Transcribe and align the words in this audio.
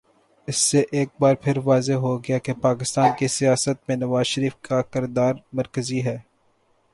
اس 0.47 0.55
سے 0.55 0.83
ایک 0.91 1.09
بارپھر 1.19 1.57
واضح 1.63 1.93
ہو 1.93 2.17
گیا 2.23 2.37
کہ 2.37 2.53
پاکستان 2.53 3.09
کی 3.19 3.27
سیاست 3.27 3.77
میں 3.87 3.95
نوازشریف 3.95 4.55
کا 4.61 4.81
کردار 4.81 5.33
مرکزی 5.53 6.05
ہے۔ 6.05 6.17